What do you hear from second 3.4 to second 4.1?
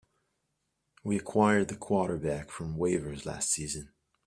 season.